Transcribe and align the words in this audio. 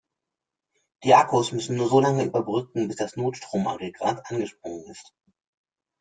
Die 1.03 1.13
Akkus 1.13 1.51
müssen 1.51 1.75
nur 1.77 1.87
so 1.87 1.99
lange 1.99 2.23
überbrücken, 2.23 2.87
bis 2.87 2.97
das 2.97 3.17
Notstromaggregat 3.17 4.31
angesprungen 4.31 4.89
ist. 4.89 5.13